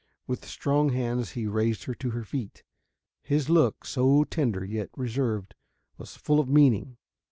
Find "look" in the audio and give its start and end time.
3.51-3.85